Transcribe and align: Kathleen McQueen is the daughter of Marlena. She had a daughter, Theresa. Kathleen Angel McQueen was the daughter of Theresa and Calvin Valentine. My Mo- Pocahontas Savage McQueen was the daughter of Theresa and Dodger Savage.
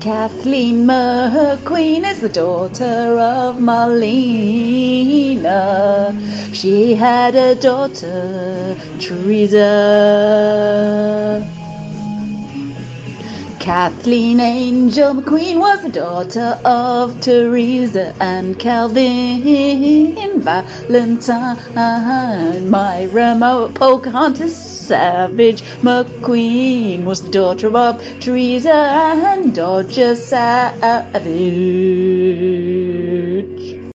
Kathleen 0.00 0.86
McQueen 0.86 2.04
is 2.04 2.20
the 2.20 2.28
daughter 2.28 3.18
of 3.18 3.56
Marlena. 3.56 4.14
She 6.54 6.94
had 6.94 7.34
a 7.34 7.54
daughter, 7.56 8.76
Theresa. 9.00 9.66
Kathleen 13.60 14.40
Angel 14.40 15.14
McQueen 15.14 15.58
was 15.58 15.82
the 15.82 15.88
daughter 15.90 16.60
of 16.64 17.20
Theresa 17.20 18.14
and 18.20 18.58
Calvin 18.58 20.40
Valentine. 20.40 21.58
My 22.70 23.06
Mo- 23.34 23.70
Pocahontas 23.74 24.65
Savage 24.86 25.62
McQueen 25.82 27.04
was 27.04 27.22
the 27.22 27.30
daughter 27.30 27.76
of 27.76 28.00
Theresa 28.20 28.72
and 28.72 29.54
Dodger 29.54 30.14
Savage. 30.14 31.26